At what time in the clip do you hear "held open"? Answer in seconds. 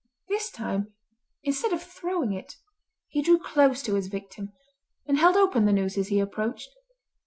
5.19-5.65